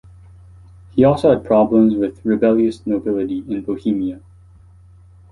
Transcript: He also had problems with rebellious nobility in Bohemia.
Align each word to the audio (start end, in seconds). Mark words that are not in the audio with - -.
He 0.95 1.03
also 1.03 1.29
had 1.29 1.45
problems 1.45 1.93
with 1.95 2.25
rebellious 2.25 2.87
nobility 2.87 3.43
in 3.47 3.61
Bohemia. 3.61 4.19